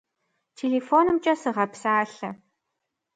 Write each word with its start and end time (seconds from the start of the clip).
Телефонымкӏэ 0.57 1.33
сыгъэпсалъэ. 1.41 2.29